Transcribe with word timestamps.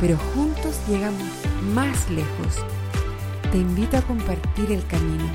pero 0.00 0.16
juntos 0.16 0.80
llegamos 0.88 1.28
más 1.74 2.10
lejos. 2.10 2.64
Te 3.52 3.58
invito 3.58 3.98
a 3.98 4.02
compartir 4.02 4.72
el 4.72 4.84
camino. 4.86 5.28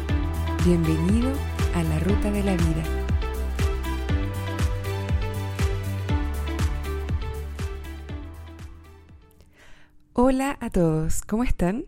Bienvenido 0.66 1.32
a 1.76 1.84
la 1.84 2.00
ruta 2.00 2.32
de 2.32 2.44
la 2.44 2.56
vida. 2.56 2.84
Hola 10.14 10.58
a 10.59 10.70
todos, 10.72 11.22
¿cómo 11.22 11.44
están? 11.44 11.86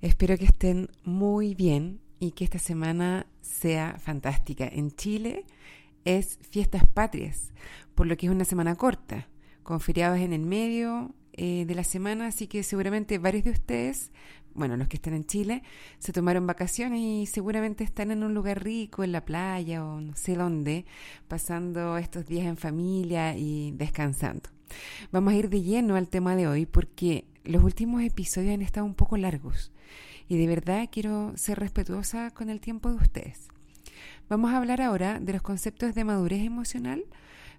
Espero 0.00 0.36
que 0.36 0.44
estén 0.44 0.90
muy 1.02 1.54
bien 1.54 2.00
y 2.20 2.32
que 2.32 2.44
esta 2.44 2.60
semana 2.60 3.26
sea 3.40 3.98
fantástica. 3.98 4.68
En 4.68 4.92
Chile 4.92 5.44
es 6.04 6.38
fiestas 6.50 6.86
patrias, 6.86 7.52
por 7.96 8.06
lo 8.06 8.16
que 8.16 8.26
es 8.26 8.32
una 8.32 8.44
semana 8.44 8.76
corta, 8.76 9.26
con 9.64 9.80
feriados 9.80 10.18
en 10.18 10.32
el 10.32 10.42
medio 10.42 11.14
eh, 11.34 11.64
de 11.66 11.74
la 11.74 11.84
semana, 11.84 12.26
así 12.26 12.46
que 12.46 12.62
seguramente 12.62 13.18
varios 13.18 13.44
de 13.44 13.50
ustedes, 13.50 14.10
bueno, 14.54 14.76
los 14.76 14.88
que 14.88 14.96
están 14.96 15.14
en 15.14 15.24
Chile, 15.24 15.62
se 15.98 16.12
tomaron 16.12 16.46
vacaciones 16.46 17.00
y 17.00 17.26
seguramente 17.26 17.84
están 17.84 18.10
en 18.10 18.22
un 18.22 18.34
lugar 18.34 18.62
rico, 18.62 19.02
en 19.02 19.12
la 19.12 19.24
playa 19.24 19.84
o 19.84 20.00
no 20.00 20.14
sé 20.14 20.34
dónde, 20.34 20.84
pasando 21.28 21.96
estos 21.96 22.26
días 22.26 22.46
en 22.46 22.56
familia 22.56 23.36
y 23.36 23.72
descansando. 23.72 24.50
Vamos 25.10 25.32
a 25.32 25.36
ir 25.36 25.48
de 25.48 25.62
lleno 25.62 25.96
al 25.96 26.08
tema 26.08 26.36
de 26.36 26.46
hoy 26.46 26.66
porque 26.66 27.24
los 27.44 27.62
últimos 27.62 28.02
episodios 28.02 28.54
han 28.54 28.62
estado 28.62 28.86
un 28.86 28.94
poco 28.94 29.16
largos 29.16 29.72
y 30.28 30.38
de 30.38 30.46
verdad 30.46 30.88
quiero 30.90 31.32
ser 31.36 31.58
respetuosa 31.58 32.30
con 32.30 32.50
el 32.50 32.60
tiempo 32.60 32.90
de 32.90 32.96
ustedes. 32.96 33.48
Vamos 34.28 34.52
a 34.52 34.58
hablar 34.58 34.80
ahora 34.80 35.20
de 35.20 35.32
los 35.32 35.42
conceptos 35.42 35.94
de 35.94 36.04
madurez 36.04 36.44
emocional 36.44 37.04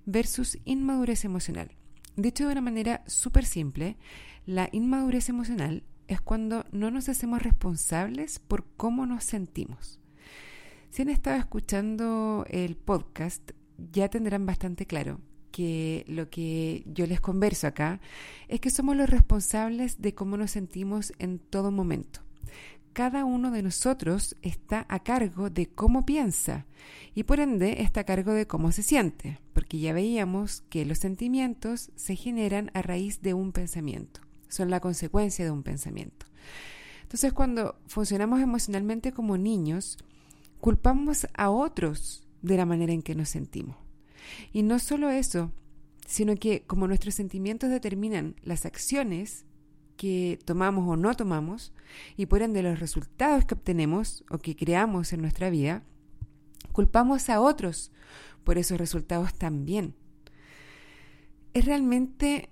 versus 0.05 0.57
inmadurez 0.65 1.25
emocional. 1.25 1.71
Dicho 2.15 2.45
de 2.45 2.51
una 2.51 2.61
manera 2.61 3.03
súper 3.07 3.43
simple, 3.43 3.97
la 4.45 4.69
inmadurez 4.71 5.29
emocional 5.29 5.83
es 6.07 6.21
cuando 6.21 6.65
no 6.71 6.91
nos 6.91 7.09
hacemos 7.09 7.41
responsables 7.41 8.37
por 8.37 8.65
cómo 8.77 9.05
nos 9.05 9.23
sentimos. 9.23 9.99
Si 10.91 11.01
han 11.01 11.09
estado 11.09 11.37
escuchando 11.37 12.45
el 12.49 12.75
podcast, 12.75 13.51
ya 13.91 14.09
tendrán 14.09 14.45
bastante 14.45 14.85
claro 14.85 15.21
que 15.51 16.05
lo 16.07 16.29
que 16.29 16.83
yo 16.85 17.07
les 17.07 17.19
converso 17.19 17.65
acá 17.65 17.99
es 18.47 18.59
que 18.59 18.69
somos 18.69 18.95
los 18.95 19.09
responsables 19.09 19.99
de 19.99 20.13
cómo 20.13 20.37
nos 20.37 20.51
sentimos 20.51 21.13
en 21.17 21.39
todo 21.39 21.71
momento. 21.71 22.21
Cada 22.93 23.25
uno 23.25 23.49
de 23.49 23.63
nosotros 23.63 24.35
está 24.43 24.85
a 24.87 24.99
cargo 24.99 25.49
de 25.49 25.65
cómo 25.65 26.05
piensa 26.05 26.67
y 27.15 27.23
por 27.23 27.39
ende 27.39 27.81
está 27.81 28.01
a 28.01 28.03
cargo 28.03 28.33
de 28.33 28.45
cómo 28.45 28.71
se 28.71 28.83
siente, 28.83 29.39
porque 29.53 29.79
ya 29.79 29.93
veíamos 29.93 30.61
que 30.69 30.85
los 30.85 30.99
sentimientos 30.99 31.89
se 31.95 32.15
generan 32.15 32.69
a 32.75 32.83
raíz 32.83 33.23
de 33.23 33.33
un 33.33 33.51
pensamiento, 33.51 34.21
son 34.47 34.69
la 34.69 34.79
consecuencia 34.79 35.43
de 35.43 35.49
un 35.49 35.63
pensamiento. 35.63 36.27
Entonces 37.01 37.33
cuando 37.33 37.79
funcionamos 37.87 38.41
emocionalmente 38.41 39.11
como 39.11 39.39
niños, 39.39 39.97
culpamos 40.59 41.25
a 41.33 41.49
otros 41.49 42.27
de 42.43 42.57
la 42.57 42.67
manera 42.67 42.93
en 42.93 43.01
que 43.01 43.15
nos 43.15 43.29
sentimos. 43.29 43.75
Y 44.51 44.61
no 44.61 44.77
solo 44.77 45.09
eso, 45.09 45.51
sino 46.05 46.35
que 46.35 46.61
como 46.61 46.87
nuestros 46.87 47.15
sentimientos 47.15 47.71
determinan 47.71 48.35
las 48.43 48.67
acciones 48.67 49.45
que 50.03 50.37
tomamos 50.43 50.85
o 50.89 50.97
no 50.97 51.15
tomamos, 51.15 51.71
y 52.17 52.25
por 52.25 52.41
ende 52.41 52.61
los 52.61 52.81
resultados 52.81 53.45
que 53.45 53.53
obtenemos 53.53 54.25
o 54.29 54.37
que 54.37 54.53
creamos 54.53 55.13
en 55.13 55.21
nuestra 55.21 55.49
vida, 55.49 55.81
culpamos 56.73 57.29
a 57.29 57.39
otros 57.39 57.89
por 58.43 58.57
esos 58.57 58.77
resultados 58.77 59.33
también. 59.33 59.95
Es 61.53 61.63
realmente, 61.63 62.49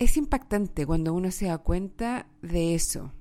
es 0.00 0.16
impactante 0.16 0.84
cuando 0.84 1.14
uno 1.14 1.30
se 1.30 1.46
da 1.46 1.58
cuenta 1.58 2.26
de 2.42 2.74
eso, 2.74 3.12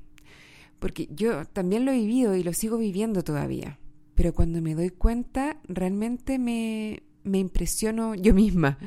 porque 0.79 1.07
yo 1.11 1.45
también 1.45 1.85
lo 1.85 1.91
he 1.91 1.97
vivido 1.97 2.35
y 2.35 2.41
lo 2.41 2.53
sigo 2.53 2.79
viviendo 2.79 3.23
todavía, 3.23 3.77
pero 4.15 4.33
cuando 4.33 4.63
me 4.63 4.73
doy 4.73 4.89
cuenta 4.89 5.61
realmente 5.65 6.39
me, 6.39 7.03
me 7.23 7.37
impresiono 7.37 8.15
yo 8.15 8.33
misma. 8.33 8.79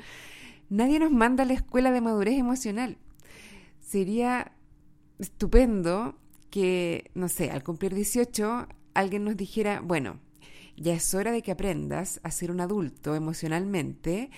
Nadie 0.71 0.99
nos 0.99 1.13
manda 1.13 1.45
a 1.45 1.47
la 1.47 1.53
escuela 1.53 1.93
de 1.93 2.01
madurez 2.01 2.37
emocional. 2.37 2.99
Sería 3.95 4.51
estupendo 5.21 6.19
que, 6.51 7.13
no 7.15 7.29
sé, 7.29 7.53
al 7.53 7.63
cumplir 7.63 7.95
18, 7.95 8.67
alguien 8.93 9.23
nos 9.23 9.37
dijera, 9.37 9.83
bueno, 9.83 10.19
ya 10.77 10.95
es 10.95 11.15
hora 11.15 11.31
de 11.31 11.43
que 11.43 11.53
aprendas 11.53 12.19
a 12.25 12.33
ser 12.33 12.51
un 12.51 12.61
adulto 12.61 13.15
emocionalmente 13.15 14.31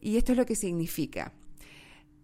y 0.00 0.16
esto 0.16 0.32
es 0.32 0.38
lo 0.38 0.44
que 0.44 0.56
significa. 0.56 1.32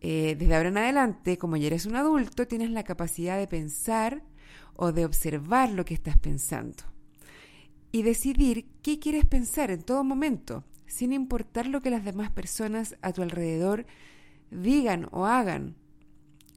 Eh, 0.00 0.34
desde 0.36 0.56
ahora 0.56 0.70
en 0.70 0.78
adelante, 0.78 1.38
como 1.38 1.56
ya 1.56 1.68
eres 1.68 1.86
un 1.86 1.94
adulto, 1.94 2.48
tienes 2.48 2.70
la 2.70 2.82
capacidad 2.82 3.38
de 3.38 3.46
pensar 3.46 4.24
o 4.74 4.90
de 4.90 5.04
observar 5.04 5.70
lo 5.70 5.84
que 5.84 5.94
estás 5.94 6.18
pensando 6.18 6.82
y 7.92 8.02
decidir 8.02 8.66
qué 8.82 8.98
quieres 8.98 9.24
pensar 9.24 9.70
en 9.70 9.84
todo 9.84 10.02
momento 10.02 10.64
sin 10.88 11.12
importar 11.12 11.68
lo 11.68 11.80
que 11.80 11.90
las 11.90 12.04
demás 12.04 12.32
personas 12.32 12.96
a 13.02 13.12
tu 13.12 13.22
alrededor 13.22 13.86
digan 14.50 15.06
o 15.12 15.26
hagan. 15.26 15.76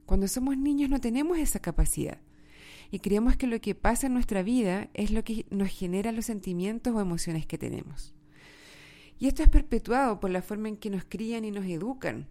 Cuando 0.06 0.28
somos 0.28 0.56
niños 0.56 0.88
no 0.88 1.00
tenemos 1.00 1.36
esa 1.38 1.58
capacidad 1.58 2.18
y 2.90 3.00
creemos 3.00 3.36
que 3.36 3.48
lo 3.48 3.60
que 3.60 3.74
pasa 3.74 4.06
en 4.06 4.14
nuestra 4.14 4.42
vida 4.42 4.88
es 4.94 5.10
lo 5.10 5.24
que 5.24 5.46
nos 5.50 5.68
genera 5.68 6.12
los 6.12 6.26
sentimientos 6.26 6.94
o 6.94 7.00
emociones 7.00 7.44
que 7.44 7.58
tenemos. 7.58 8.14
Y 9.18 9.26
esto 9.26 9.42
es 9.42 9.48
perpetuado 9.48 10.20
por 10.20 10.30
la 10.30 10.42
forma 10.42 10.68
en 10.68 10.76
que 10.76 10.90
nos 10.90 11.04
crían 11.04 11.44
y 11.44 11.50
nos 11.50 11.64
educan. 11.64 12.28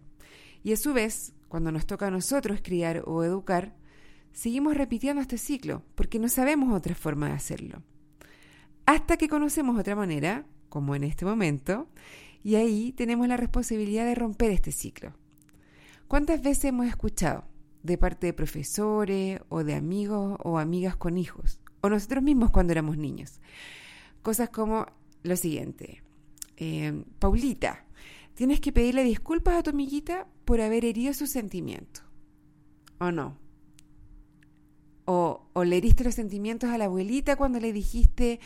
Y 0.64 0.72
a 0.72 0.76
su 0.76 0.94
vez, 0.94 1.34
cuando 1.48 1.70
nos 1.70 1.86
toca 1.86 2.06
a 2.06 2.10
nosotros 2.10 2.60
criar 2.62 3.02
o 3.06 3.22
educar, 3.22 3.76
seguimos 4.32 4.76
repitiendo 4.76 5.20
este 5.20 5.36
ciclo 5.36 5.82
porque 5.94 6.18
no 6.18 6.28
sabemos 6.28 6.74
otra 6.74 6.94
forma 6.94 7.28
de 7.28 7.34
hacerlo. 7.34 7.82
Hasta 8.86 9.16
que 9.16 9.28
conocemos 9.28 9.78
otra 9.78 9.96
manera 9.96 10.46
como 10.68 10.94
en 10.94 11.04
este 11.04 11.24
momento, 11.24 11.88
y 12.42 12.54
ahí 12.54 12.92
tenemos 12.92 13.26
la 13.28 13.36
responsabilidad 13.36 14.04
de 14.04 14.14
romper 14.14 14.50
este 14.52 14.72
ciclo. 14.72 15.14
¿Cuántas 16.06 16.42
veces 16.42 16.66
hemos 16.66 16.86
escuchado 16.86 17.44
de 17.86 17.98
parte 17.98 18.26
de 18.26 18.32
profesores 18.32 19.40
o 19.48 19.64
de 19.64 19.74
amigos 19.74 20.38
o 20.42 20.58
amigas 20.58 20.96
con 20.96 21.16
hijos, 21.16 21.60
o 21.80 21.88
nosotros 21.88 22.22
mismos 22.22 22.50
cuando 22.50 22.72
éramos 22.72 22.98
niños? 22.98 23.40
Cosas 24.22 24.50
como 24.50 24.86
lo 25.22 25.36
siguiente, 25.36 26.02
eh, 26.56 27.04
Paulita, 27.18 27.86
tienes 28.34 28.60
que 28.60 28.72
pedirle 28.72 29.04
disculpas 29.04 29.54
a 29.56 29.62
tu 29.62 29.70
amiguita 29.70 30.26
por 30.44 30.60
haber 30.60 30.84
herido 30.84 31.14
sus 31.14 31.30
sentimientos, 31.30 32.04
¿o 32.98 33.10
no? 33.10 33.38
O, 35.04 35.48
o 35.52 35.64
le 35.64 35.76
heriste 35.76 36.04
los 36.04 36.14
sentimientos 36.14 36.70
a 36.70 36.78
la 36.78 36.86
abuelita 36.86 37.36
cuando 37.36 37.60
le 37.60 37.72
dijiste 37.72 38.40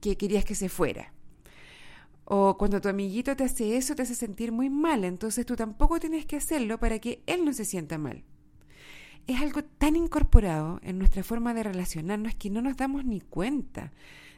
que 0.00 0.16
querías 0.16 0.44
que 0.44 0.54
se 0.54 0.68
fuera. 0.68 1.12
O 2.24 2.56
cuando 2.56 2.80
tu 2.80 2.88
amiguito 2.88 3.34
te 3.36 3.44
hace 3.44 3.76
eso, 3.76 3.94
te 3.94 4.02
hace 4.02 4.14
sentir 4.14 4.52
muy 4.52 4.70
mal, 4.70 5.04
entonces 5.04 5.44
tú 5.46 5.56
tampoco 5.56 5.98
tienes 5.98 6.26
que 6.26 6.36
hacerlo 6.36 6.78
para 6.78 6.98
que 6.98 7.22
él 7.26 7.44
no 7.44 7.52
se 7.52 7.64
sienta 7.64 7.98
mal. 7.98 8.24
Es 9.30 9.40
algo 9.40 9.62
tan 9.62 9.94
incorporado 9.94 10.80
en 10.82 10.98
nuestra 10.98 11.22
forma 11.22 11.54
de 11.54 11.62
relacionarnos 11.62 12.34
que 12.34 12.50
no 12.50 12.62
nos 12.62 12.76
damos 12.76 13.04
ni 13.04 13.20
cuenta 13.20 13.92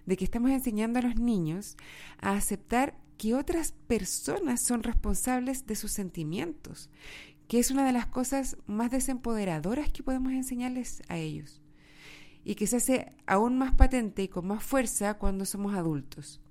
de 0.05 0.19
que 0.19 0.25
estamos 0.27 0.51
enseñando 0.51 0.99
a 0.99 1.03
los 1.03 1.17
niños 1.17 1.79
a 2.21 2.35
aceptar 2.35 2.99
que 3.17 3.33
otras 3.33 3.73
personas 3.87 4.61
son 4.61 4.83
responsables 4.83 5.65
de 5.65 5.77
sus 5.77 5.93
sentimientos, 5.93 6.91
que 7.49 7.59
es 7.59 7.71
una 7.71 7.87
de 7.87 7.93
las 7.93 8.05
cosas 8.05 8.59
más 8.67 8.91
desempoderadoras 8.91 9.91
que 9.91 10.03
podemos 10.03 10.33
enseñarles 10.33 11.01
a 11.09 11.17
ellos 11.17 11.63
y 12.45 12.55
que 12.55 12.67
se 12.67 12.77
hace 12.77 13.15
aún 13.27 13.57
más 13.57 13.73
patente 13.73 14.25
y 14.25 14.29
con 14.29 14.47
más 14.47 14.63
fuerza 14.63 15.15
cuando 15.15 15.47
somos 15.47 15.75
adultos. 15.75 16.43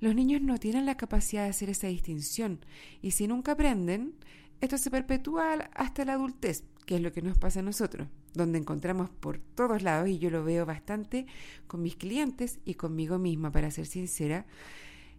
Los 0.00 0.14
niños 0.14 0.40
no 0.40 0.56
tienen 0.56 0.86
la 0.86 0.96
capacidad 0.96 1.42
de 1.42 1.50
hacer 1.50 1.68
esa 1.68 1.88
distinción 1.88 2.64
y 3.02 3.10
si 3.10 3.28
nunca 3.28 3.52
aprenden, 3.52 4.14
esto 4.62 4.78
se 4.78 4.90
perpetúa 4.90 5.52
hasta 5.74 6.06
la 6.06 6.14
adultez, 6.14 6.64
que 6.84 6.96
es 6.96 7.00
lo 7.00 7.12
que 7.12 7.22
nos 7.22 7.38
pasa 7.38 7.60
a 7.60 7.62
nosotros, 7.62 8.08
donde 8.34 8.58
encontramos 8.58 9.10
por 9.10 9.38
todos 9.38 9.82
lados, 9.82 10.08
y 10.08 10.18
yo 10.18 10.30
lo 10.30 10.44
veo 10.44 10.66
bastante 10.66 11.26
con 11.66 11.82
mis 11.82 11.96
clientes 11.96 12.58
y 12.64 12.74
conmigo 12.74 13.18
misma, 13.18 13.50
para 13.50 13.70
ser 13.70 13.86
sincera, 13.86 14.46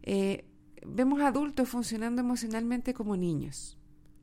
eh, 0.03 0.45
vemos 0.85 1.21
adultos 1.21 1.69
funcionando 1.69 2.21
emocionalmente 2.21 2.93
como 2.93 3.17
niños. 3.17 3.77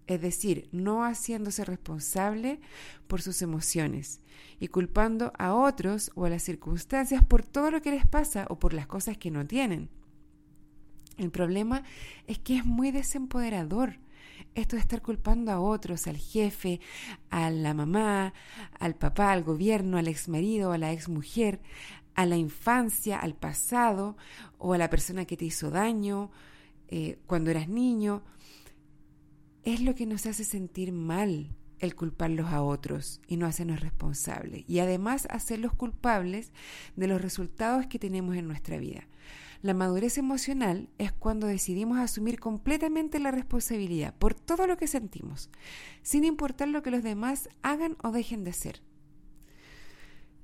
es 0.08 0.20
decir, 0.20 0.68
no 0.72 1.04
haciéndose 1.04 1.64
responsable 1.64 2.60
por 3.06 3.22
sus 3.22 3.40
emociones 3.40 4.20
y 4.58 4.66
culpando 4.66 5.32
a 5.38 5.54
otros 5.54 6.10
o 6.16 6.24
a 6.24 6.28
las 6.28 6.42
circunstancias 6.42 7.24
por 7.24 7.44
todo 7.44 7.70
lo 7.70 7.80
que 7.82 7.92
les 7.92 8.04
pasa 8.04 8.46
o 8.50 8.58
por 8.58 8.74
las 8.74 8.88
cosas 8.88 9.16
que 9.16 9.30
no 9.30 9.46
tienen. 9.46 9.88
El 11.18 11.30
problema 11.30 11.84
es 12.26 12.38
que 12.40 12.56
es 12.56 12.66
muy 12.66 12.90
desempoderador 12.90 14.01
esto 14.54 14.76
de 14.76 14.82
estar 14.82 15.02
culpando 15.02 15.50
a 15.52 15.60
otros, 15.60 16.06
al 16.06 16.16
jefe, 16.16 16.80
a 17.30 17.50
la 17.50 17.74
mamá, 17.74 18.34
al 18.78 18.94
papá, 18.94 19.32
al 19.32 19.42
gobierno, 19.42 19.98
al 19.98 20.08
exmarido, 20.08 20.72
a 20.72 20.78
la 20.78 20.92
exmujer, 20.92 21.60
a 22.14 22.26
la 22.26 22.36
infancia, 22.36 23.18
al 23.18 23.34
pasado 23.34 24.16
o 24.58 24.74
a 24.74 24.78
la 24.78 24.90
persona 24.90 25.24
que 25.24 25.36
te 25.36 25.46
hizo 25.46 25.70
daño 25.70 26.30
eh, 26.88 27.18
cuando 27.26 27.50
eras 27.50 27.68
niño, 27.68 28.22
es 29.64 29.80
lo 29.80 29.94
que 29.94 30.06
nos 30.06 30.26
hace 30.26 30.44
sentir 30.44 30.92
mal 30.92 31.56
el 31.82 31.96
culparlos 31.96 32.46
a 32.52 32.62
otros 32.62 33.20
y 33.26 33.36
no 33.36 33.46
hacernos 33.46 33.80
responsables. 33.80 34.64
Y 34.68 34.78
además 34.78 35.26
hacerlos 35.28 35.74
culpables 35.74 36.52
de 36.96 37.08
los 37.08 37.20
resultados 37.20 37.86
que 37.86 37.98
tenemos 37.98 38.36
en 38.36 38.46
nuestra 38.46 38.78
vida. 38.78 39.08
La 39.62 39.74
madurez 39.74 40.16
emocional 40.16 40.88
es 40.98 41.12
cuando 41.12 41.46
decidimos 41.46 41.98
asumir 41.98 42.40
completamente 42.40 43.18
la 43.18 43.30
responsabilidad 43.30 44.14
por 44.14 44.34
todo 44.34 44.66
lo 44.66 44.76
que 44.76 44.86
sentimos, 44.86 45.50
sin 46.02 46.24
importar 46.24 46.68
lo 46.68 46.82
que 46.82 46.90
los 46.90 47.02
demás 47.02 47.48
hagan 47.62 47.96
o 48.02 48.10
dejen 48.10 48.44
de 48.44 48.50
hacer. 48.50 48.80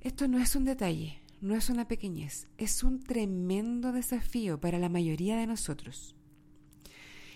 Esto 0.01 0.27
no 0.27 0.39
es 0.39 0.55
un 0.55 0.65
detalle, 0.65 1.19
no 1.41 1.55
es 1.55 1.69
una 1.69 1.87
pequeñez, 1.87 2.47
es 2.57 2.83
un 2.83 3.01
tremendo 3.01 3.91
desafío 3.91 4.59
para 4.59 4.77
la 4.77 4.89
mayoría 4.89 5.37
de 5.37 5.47
nosotros. 5.47 6.15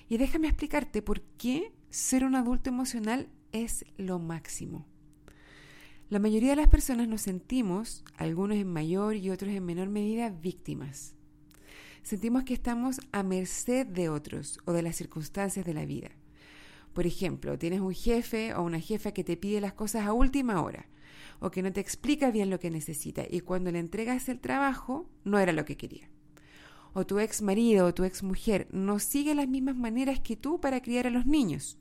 Y 0.10 0.18
déjame 0.18 0.48
explicarte 0.48 1.02
por 1.02 1.22
qué 1.22 1.74
ser 1.90 2.26
un 2.26 2.36
adulto 2.36 2.70
emocional 2.70 3.30
es 3.54 3.86
lo 3.98 4.20
máximo. 4.20 4.86
La 6.10 6.20
mayoría 6.20 6.50
de 6.50 6.58
las 6.58 6.68
personas 6.68 7.08
nos 7.08 7.22
sentimos, 7.22 8.04
algunos 8.18 8.58
en 8.58 8.68
mayor 8.68 9.16
y 9.16 9.30
otros 9.30 9.52
en 9.52 9.66
menor 9.66 9.88
medida, 9.88 10.30
víctimas 10.30 11.16
sentimos 12.04 12.44
que 12.44 12.54
estamos 12.54 13.00
a 13.12 13.24
merced 13.24 13.88
de 13.88 14.10
otros 14.10 14.60
o 14.66 14.74
de 14.74 14.84
las 14.84 14.98
circunstancias 14.98 15.66
de 15.66 15.74
la 15.74 15.86
vida. 15.86 16.12
Por 16.94 17.08
ejemplo, 17.08 17.58
tienes 17.58 17.80
un 17.80 17.94
jefe 17.94 18.54
o 18.54 18.62
una 18.62 18.80
jefa 18.80 19.14
que 19.14 19.24
te 19.24 19.38
pide 19.38 19.62
las 19.62 19.74
cosas 19.74 20.06
a 20.06 20.14
última 20.14 20.62
hora 20.62 20.86
o 21.40 21.50
que 21.50 21.64
no 21.64 21.72
te 21.74 21.80
explica 21.80 22.30
bien 22.30 22.50
lo 22.50 22.60
que 22.60 22.70
necesita 22.70 23.24
y 23.28 23.40
cuando 23.40 23.72
le 23.72 23.80
entregas 23.80 24.30
el 24.30 24.40
trabajo 24.40 25.10
no 25.24 25.40
era 25.40 25.54
lo 25.54 25.66
que 25.66 25.78
quería. 25.78 26.10
O 26.94 27.06
tu 27.06 27.20
ex 27.20 27.42
marido 27.42 27.88
o 27.88 27.94
tu 27.94 28.04
ex 28.04 28.22
mujer 28.22 28.68
no 28.72 29.00
sigue 29.00 29.34
las 29.34 29.48
mismas 29.48 29.76
maneras 29.76 30.20
que 30.20 30.36
tú 30.36 30.60
para 30.60 30.82
criar 30.82 31.08
a 31.08 31.10
los 31.10 31.26
niños. 31.26 31.80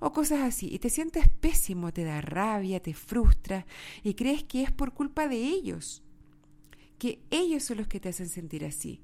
O 0.00 0.12
cosas 0.12 0.40
así, 0.40 0.68
y 0.72 0.78
te 0.78 0.90
sientes 0.90 1.28
pésimo, 1.28 1.92
te 1.92 2.04
da 2.04 2.20
rabia, 2.20 2.80
te 2.80 2.94
frustra 2.94 3.66
y 4.02 4.14
crees 4.14 4.42
que 4.44 4.62
es 4.62 4.72
por 4.72 4.92
culpa 4.92 5.28
de 5.28 5.36
ellos, 5.36 6.02
que 6.98 7.22
ellos 7.30 7.62
son 7.62 7.78
los 7.78 7.86
que 7.86 8.00
te 8.00 8.08
hacen 8.08 8.28
sentir 8.28 8.64
así 8.64 9.00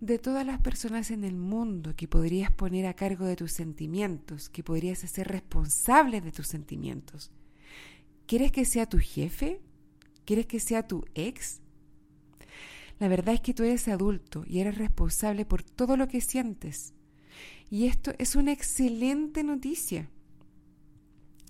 de 0.00 0.18
todas 0.18 0.44
las 0.46 0.60
personas 0.60 1.10
en 1.10 1.24
el 1.24 1.36
mundo 1.36 1.94
que 1.96 2.08
podrías 2.08 2.50
poner 2.50 2.86
a 2.86 2.94
cargo 2.94 3.24
de 3.26 3.36
tus 3.36 3.52
sentimientos, 3.52 4.48
que 4.48 4.62
podrías 4.62 5.04
hacer 5.04 5.28
responsable 5.28 6.20
de 6.20 6.32
tus 6.32 6.46
sentimientos. 6.46 7.30
¿Quieres 8.26 8.52
que 8.52 8.64
sea 8.64 8.86
tu 8.86 8.98
jefe? 8.98 9.60
¿Quieres 10.24 10.46
que 10.46 10.60
sea 10.60 10.86
tu 10.86 11.04
ex? 11.14 11.60
La 12.98 13.08
verdad 13.08 13.34
es 13.34 13.40
que 13.40 13.54
tú 13.54 13.62
eres 13.62 13.88
adulto 13.88 14.44
y 14.46 14.60
eres 14.60 14.78
responsable 14.78 15.44
por 15.44 15.62
todo 15.62 15.96
lo 15.96 16.08
que 16.08 16.20
sientes. 16.20 16.93
Y 17.70 17.86
esto 17.86 18.12
es 18.18 18.36
una 18.36 18.52
excelente 18.52 19.42
noticia. 19.42 20.08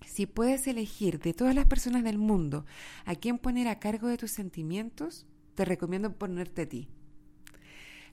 Si 0.06 0.26
puedes 0.26 0.66
elegir 0.66 1.18
de 1.18 1.34
todas 1.34 1.54
las 1.54 1.66
personas 1.66 2.04
del 2.04 2.18
mundo 2.18 2.64
a 3.04 3.14
quién 3.14 3.38
poner 3.38 3.68
a 3.68 3.80
cargo 3.80 4.08
de 4.08 4.16
tus 4.16 4.30
sentimientos, 4.30 5.26
te 5.54 5.64
recomiendo 5.64 6.12
ponerte 6.16 6.62
a 6.62 6.68
ti. 6.68 6.88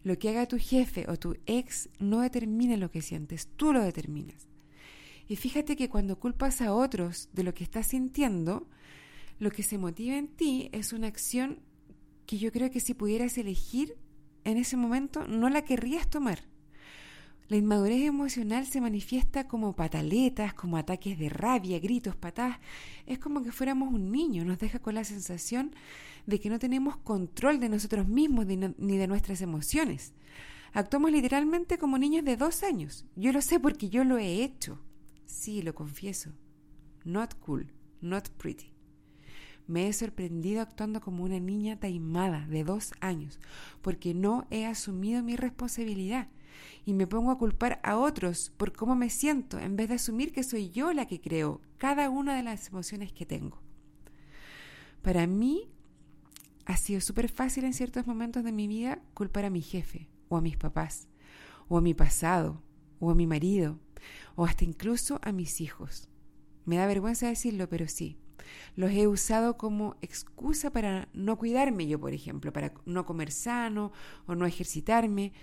Lo 0.04 0.18
que 0.18 0.30
haga 0.30 0.48
tu 0.48 0.58
jefe 0.58 1.06
o 1.08 1.18
tu 1.18 1.38
ex 1.46 1.90
no 2.00 2.22
determina 2.22 2.76
lo 2.76 2.90
que 2.90 3.02
sientes, 3.02 3.48
tú 3.56 3.72
lo 3.72 3.82
determinas. 3.82 4.48
Y 5.28 5.36
fíjate 5.36 5.76
que 5.76 5.90
cuando 5.90 6.20
culpas 6.20 6.62
a 6.62 6.74
otros 6.74 7.30
de 7.34 7.44
lo 7.44 7.54
que 7.54 7.64
estás 7.64 7.88
sintiendo, 7.88 8.68
lo 9.40 9.52
que 9.52 9.64
se 9.64 9.78
motiva 9.78 10.18
en 10.18 10.28
ti 10.28 10.70
es 10.72 10.94
una 10.94 11.08
acción 11.08 11.60
que 12.26 12.38
yo 12.38 12.52
creo 12.52 12.72
que 12.72 12.80
si 12.80 12.94
pudieras 12.94 13.38
elegir 13.38 13.96
en 14.44 14.58
ese 14.58 14.76
momento 14.76 15.28
no 15.28 15.50
la 15.50 15.64
querrías 15.64 16.10
tomar. 16.10 16.51
La 17.52 17.58
inmadurez 17.58 18.04
emocional 18.04 18.66
se 18.66 18.80
manifiesta 18.80 19.46
como 19.46 19.76
pataletas, 19.76 20.54
como 20.54 20.78
ataques 20.78 21.20
de 21.20 21.28
rabia, 21.28 21.82
gritos, 21.82 22.16
patadas. 22.16 22.60
Es 23.06 23.20
como 23.20 23.44
que 23.44 23.52
fuéramos 23.52 23.94
un 23.94 24.10
niño, 24.10 24.46
nos 24.46 24.58
deja 24.58 24.80
con 24.80 24.96
la 24.96 25.04
sensación 25.04 25.76
de 26.26 26.40
que 26.40 26.50
no 26.50 26.60
tenemos 26.60 26.96
control 26.96 27.60
de 27.60 27.68
nosotros 27.68 28.08
mismos 28.08 28.46
ni 28.46 28.98
de 28.98 29.06
nuestras 29.06 29.42
emociones. 29.42 30.14
Actuamos 30.72 31.12
literalmente 31.12 31.78
como 31.78 31.98
niños 31.98 32.24
de 32.24 32.38
dos 32.38 32.64
años. 32.64 33.06
Yo 33.18 33.34
lo 33.34 33.42
sé 33.42 33.60
porque 33.60 33.90
yo 33.90 34.06
lo 34.06 34.18
he 34.18 34.46
hecho. 34.46 34.80
Sí, 35.26 35.62
lo 35.62 35.76
confieso. 35.76 36.32
Not 37.04 37.34
cool, 37.42 37.70
not 38.00 38.30
pretty. 38.30 38.72
Me 39.68 39.90
he 39.90 39.92
sorprendido 39.92 40.62
actuando 40.62 41.02
como 41.02 41.26
una 41.26 41.42
niña 41.42 41.78
taimada 41.78 42.48
de 42.48 42.64
dos 42.64 42.94
años 43.02 43.42
porque 43.82 44.14
no 44.14 44.48
he 44.52 44.66
asumido 44.66 45.22
mi 45.22 45.36
responsabilidad 45.36 46.30
y 46.86 46.94
me 46.94 47.08
pongo 47.08 47.32
a 47.32 47.38
culpar 47.38 47.80
a 47.84 47.98
otros 47.98 48.52
por 48.58 48.74
cómo 48.74 48.96
me 48.96 49.10
siento 49.10 49.60
en 49.60 49.76
vez 49.76 49.90
de 49.90 49.96
asumir 49.96 50.32
que 50.32 50.44
soy 50.44 50.70
yo 50.70 50.94
la 50.94 51.08
que 51.08 51.22
creo 51.22 51.62
cada 51.78 52.10
una 52.10 52.36
de 52.36 52.44
las 52.44 52.68
emociones 52.68 53.12
que 53.12 53.26
tengo. 53.26 53.60
Para 55.02 55.28
mí, 55.28 55.72
ha 56.66 56.78
sido 56.78 57.02
súper 57.02 57.30
fácil 57.30 57.66
en 57.66 57.74
ciertos 57.74 58.06
momentos 58.08 58.44
de 58.44 58.52
mi 58.52 58.68
vida 58.68 59.02
culpar 59.14 59.46
a 59.46 59.50
mi 59.50 59.62
jefe, 59.62 60.10
o 60.30 60.38
a 60.38 60.42
mis 60.42 60.58
papás, 60.58 61.08
o 61.68 61.78
a 61.78 61.82
mi 61.82 61.94
pasado, 61.94 62.62
o 63.00 63.10
a 63.12 63.16
mi 63.16 63.28
marido, 63.28 63.80
o 64.36 64.46
hasta 64.46 64.64
incluso 64.64 65.20
a 65.24 65.32
mis 65.32 65.60
hijos. 65.60 66.08
Me 66.66 66.78
da 66.78 66.86
vergüenza 66.86 67.28
decirlo, 67.28 67.68
pero 67.68 67.88
sí. 67.88 68.18
Los 68.76 68.92
he 68.92 69.08
usado 69.08 69.58
como 69.58 69.96
excusa 70.02 70.72
para 70.72 71.08
no 71.14 71.38
cuidarme 71.38 71.88
yo, 71.88 72.00
por 72.00 72.14
ejemplo, 72.14 72.54
para 72.54 72.74
no 72.86 73.06
comer 73.06 73.32
sano 73.32 73.92
o 74.28 74.36
no 74.36 74.46
ejercitarme. 74.46 75.34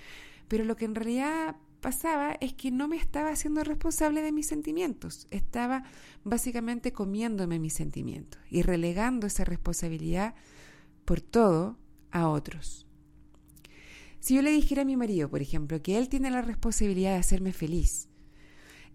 Pero 0.49 0.65
lo 0.65 0.77
que 0.77 0.87
en 0.87 0.95
realidad 0.95 1.57
pasaba 1.81 2.33
es 2.41 2.55
que 2.55 2.71
no 2.71 2.89
me 2.89 2.97
estaba 2.97 3.31
haciendo 3.31 3.63
responsable 3.65 4.23
de 4.23 4.33
mis 4.33 4.47
sentimientos. 4.47 5.27
Estaba 5.31 5.85
básicamente 6.25 6.93
comiéndome 6.93 7.59
mis 7.59 7.75
sentimientos 7.75 8.41
y 8.51 8.63
relegando 8.63 9.27
esa 9.27 9.45
responsabilidad 9.45 10.35
por 11.05 11.21
todo 11.21 11.79
a 12.11 12.29
otros. 12.29 12.87
Si 14.21 14.35
yo 14.35 14.43
le 14.43 14.51
dijera 14.51 14.83
a 14.83 14.85
mi 14.85 14.97
marido, 14.97 15.31
por 15.31 15.41
ejemplo, 15.41 15.81
que 15.81 15.97
él 15.97 16.09
tiene 16.09 16.31
la 16.31 16.43
responsabilidad 16.43 17.13
de 17.13 17.19
hacerme 17.19 17.53
feliz, 17.53 18.09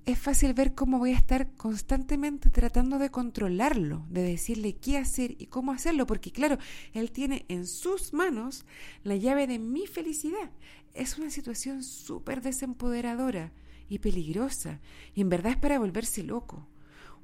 es 0.06 0.20
fácil 0.20 0.54
ver 0.54 0.76
cómo 0.76 1.00
voy 1.00 1.14
a 1.14 1.18
estar 1.18 1.54
constantemente 1.56 2.50
tratando 2.50 3.00
de 3.00 3.10
controlarlo, 3.10 4.06
de 4.10 4.22
decirle 4.22 4.76
qué 4.76 4.98
hacer 4.98 5.36
y 5.40 5.48
cómo 5.48 5.72
hacerlo, 5.72 6.06
porque 6.06 6.32
claro, 6.32 6.58
él 6.94 7.12
tiene 7.12 7.46
en 7.48 7.66
sus 7.66 8.12
manos 8.12 8.66
la 9.04 9.16
llave 9.16 9.48
de 9.48 9.60
mi 9.60 9.88
felicidad. 9.88 10.52
Es 10.94 11.18
una 11.18 11.30
situación 11.30 11.84
súper 11.84 12.42
desempoderadora 12.42 13.54
y 13.88 14.00
peligrosa, 14.00 14.82
y 15.14 15.22
en 15.22 15.30
verdad 15.30 15.54
es 15.54 15.58
para 15.58 15.80
volverse 15.80 16.24
loco. 16.24 16.68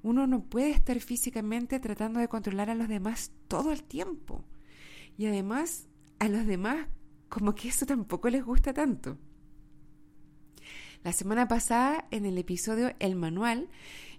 Uno 0.02 0.26
no 0.26 0.46
puede 0.46 0.72
estar 0.72 0.98
físicamente 1.02 1.82
tratando 1.82 2.22
de 2.22 2.30
controlar 2.30 2.70
a 2.70 2.76
los 2.76 2.88
demás 2.88 3.32
todo 3.50 3.74
el 3.74 3.84
tiempo. 3.84 4.46
Y 5.18 5.26
además, 5.26 5.90
a 6.20 6.30
los 6.30 6.46
demás, 6.46 6.88
como 7.28 7.54
que 7.54 7.68
eso 7.68 7.86
tampoco 7.86 8.30
les 8.30 8.46
gusta 8.46 8.74
tanto. 8.74 9.18
La 11.04 11.14
semana 11.14 11.48
pasada, 11.48 12.06
en 12.12 12.26
el 12.26 12.38
episodio 12.38 12.94
El 13.00 13.16
Manual, 13.16 13.70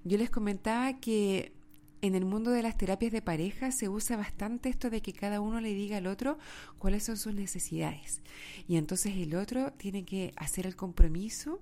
yo 0.04 0.16
les 0.16 0.30
comentaba 0.30 0.98
que 0.98 1.52
en 2.00 2.14
el 2.14 2.24
mundo 2.24 2.52
de 2.52 2.62
las 2.62 2.78
terapias 2.78 3.12
de 3.12 3.20
pareja 3.20 3.70
se 3.70 3.90
usa 3.90 4.16
bastante 4.16 4.70
esto 4.70 4.88
de 4.88 5.02
que 5.02 5.12
cada 5.12 5.42
uno 5.42 5.60
le 5.60 5.74
diga 5.74 5.98
al 5.98 6.06
otro 6.06 6.38
cuáles 6.78 7.04
son 7.04 7.18
sus 7.18 7.34
necesidades. 7.34 8.22
Y 8.66 8.76
entonces 8.76 9.14
el 9.14 9.34
otro 9.34 9.74
tiene 9.74 10.06
que 10.06 10.32
hacer 10.36 10.66
el 10.66 10.74
compromiso 10.74 11.60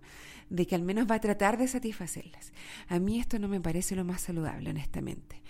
de 0.50 0.68
que 0.68 0.76
al 0.76 0.82
menos 0.82 1.10
va 1.10 1.16
a 1.16 1.20
tratar 1.20 1.58
de 1.58 1.66
satisfacerlas. 1.66 2.52
A 2.86 3.00
mí 3.00 3.18
esto 3.18 3.40
no 3.40 3.48
me 3.48 3.60
parece 3.60 3.96
lo 3.96 4.04
más 4.04 4.20
saludable, 4.20 4.70
honestamente. 4.70 5.42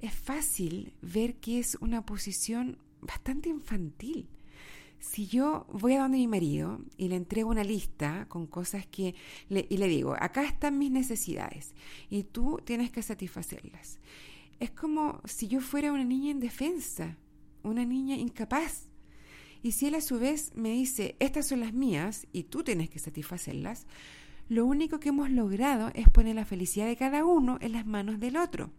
Es 0.00 0.14
fácil 0.14 0.92
ver 1.02 1.34
que 1.34 1.58
es 1.58 1.76
una 1.80 2.06
posición 2.06 2.78
bastante 3.00 3.48
infantil. 3.48 4.28
Si 5.00 5.26
yo 5.26 5.66
voy 5.72 5.94
a 5.94 6.02
donde 6.02 6.18
mi 6.18 6.26
marido 6.26 6.80
y 6.96 7.08
le 7.08 7.16
entrego 7.16 7.50
una 7.50 7.64
lista 7.64 8.26
con 8.28 8.46
cosas 8.46 8.86
que 8.86 9.14
le, 9.48 9.66
y 9.68 9.76
le 9.76 9.86
digo, 9.88 10.16
acá 10.18 10.44
están 10.44 10.78
mis 10.78 10.90
necesidades 10.90 11.74
y 12.10 12.24
tú 12.24 12.60
tienes 12.64 12.90
que 12.90 13.02
satisfacerlas. 13.02 14.00
Es 14.58 14.70
como 14.72 15.20
si 15.24 15.46
yo 15.46 15.60
fuera 15.60 15.92
una 15.92 16.04
niña 16.04 16.30
indefensa, 16.30 17.16
una 17.62 17.84
niña 17.84 18.16
incapaz. 18.16 18.88
Y 19.62 19.72
si 19.72 19.86
él 19.86 19.94
a 19.94 20.00
su 20.00 20.18
vez 20.18 20.52
me 20.54 20.70
dice, 20.70 21.16
estas 21.20 21.46
son 21.46 21.60
las 21.60 21.72
mías 21.72 22.26
y 22.32 22.44
tú 22.44 22.62
tienes 22.64 22.90
que 22.90 22.98
satisfacerlas, 22.98 23.86
lo 24.48 24.64
único 24.64 24.98
que 24.98 25.10
hemos 25.10 25.30
logrado 25.30 25.90
es 25.94 26.08
poner 26.08 26.34
la 26.34 26.44
felicidad 26.44 26.86
de 26.86 26.96
cada 26.96 27.24
uno 27.24 27.58
en 27.60 27.72
las 27.72 27.86
manos 27.86 28.18
del 28.18 28.36
otro. 28.36 28.70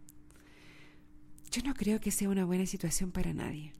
Yo 1.50 1.62
no 1.62 1.74
creo 1.74 2.00
que 2.00 2.10
sea 2.10 2.28
una 2.28 2.44
buena 2.44 2.66
situación 2.66 3.10
para 3.10 3.32
nadie, 3.32 3.72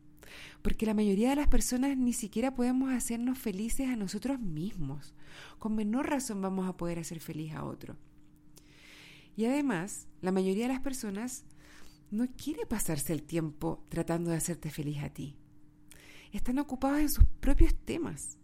porque 0.62 0.86
la 0.86 0.94
mayoría 0.94 1.30
de 1.30 1.36
las 1.36 1.48
personas 1.48 1.96
ni 1.96 2.12
siquiera 2.12 2.54
podemos 2.54 2.92
hacernos 2.92 3.38
felices 3.38 3.88
a 3.88 3.96
nosotros 3.96 4.40
mismos. 4.40 5.14
Con 5.58 5.74
menor 5.74 6.08
razón 6.08 6.40
vamos 6.40 6.68
a 6.68 6.76
poder 6.76 6.98
hacer 6.98 7.20
feliz 7.20 7.54
a 7.54 7.64
otro. 7.64 7.96
Y 9.36 9.44
además, 9.46 10.08
la 10.20 10.32
mayoría 10.32 10.66
de 10.66 10.74
las 10.74 10.82
personas 10.82 11.44
no 12.10 12.26
quiere 12.36 12.66
pasarse 12.66 13.12
el 13.12 13.22
tiempo 13.22 13.84
tratando 13.88 14.30
de 14.30 14.36
hacerte 14.36 14.70
feliz 14.70 15.02
a 15.02 15.10
ti. 15.10 15.36
Están 16.32 16.58
ocupados 16.58 17.00
en 17.00 17.08
sus 17.08 17.24
propios 17.40 17.74
temas. 17.74 18.38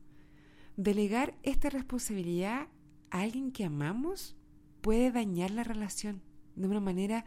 Delegar 0.76 1.36
esta 1.42 1.70
responsabilidad 1.70 2.68
a 3.10 3.20
alguien 3.20 3.52
que 3.52 3.64
amamos 3.64 4.36
puede 4.80 5.10
dañar 5.10 5.50
la 5.50 5.64
relación 5.64 6.22
de 6.54 6.68
una 6.68 6.80
manera 6.80 7.24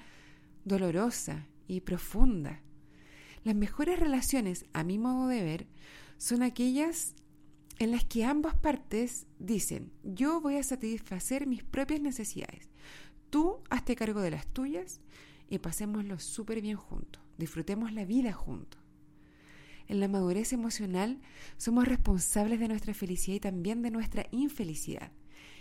dolorosa 0.66 1.48
y 1.68 1.82
profunda. 1.82 2.62
Las 3.44 3.56
mejores 3.56 4.00
relaciones, 4.00 4.66
a 4.74 4.84
mi 4.84 4.98
modo 4.98 5.28
de 5.28 5.44
ver, 5.44 5.68
son 6.18 6.44
aquellas 6.44 7.16
en 7.80 7.92
las 7.92 8.04
que 8.04 8.26
ambas 8.26 8.56
partes 8.56 9.26
dicen, 9.40 9.92
yo 10.04 10.42
voy 10.42 10.58
a 10.58 10.64
satisfacer 10.64 11.48
mis 11.48 11.64
propias 11.64 12.02
necesidades, 12.02 12.70
tú 13.30 13.62
hazte 13.70 13.96
cargo 13.96 14.22
de 14.22 14.32
las 14.32 14.46
tuyas 14.48 15.00
y 15.50 15.60
pasémoslo 15.60 16.20
súper 16.20 16.62
bien 16.62 16.76
juntos, 16.76 17.24
disfrutemos 17.38 17.94
la 17.94 18.04
vida 18.04 18.34
juntos. 18.34 18.82
En 19.88 20.00
la 20.00 20.08
madurez 20.08 20.54
emocional 20.54 21.20
somos 21.58 21.88
responsables 21.88 22.60
de 22.60 22.68
nuestra 22.68 22.94
felicidad 22.94 23.38
y 23.38 23.40
también 23.40 23.82
de 23.82 23.90
nuestra 23.90 24.28
infelicidad. 24.32 25.12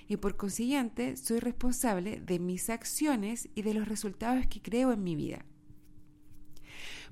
Y 0.07 0.19
por 0.19 0.37
consiguiente 0.37 1.17
soy 1.17 1.39
responsable 1.39 2.21
de 2.21 2.39
mis 2.39 2.69
acciones 2.69 3.49
y 3.55 3.63
de 3.63 3.73
los 3.73 3.89
resultados 3.89 4.47
que 4.47 4.61
creo 4.61 4.93
en 4.93 5.03
mi 5.03 5.17
vida. 5.17 5.47